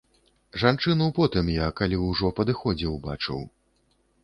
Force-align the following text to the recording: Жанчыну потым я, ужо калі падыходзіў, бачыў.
Жанчыну 0.61 1.09
потым 1.19 1.51
я, 1.57 1.67
ужо 1.69 2.33
калі 2.41 2.41
падыходзіў, 2.41 2.99
бачыў. 3.07 3.47